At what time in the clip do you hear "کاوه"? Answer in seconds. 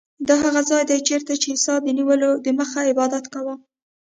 3.33-3.55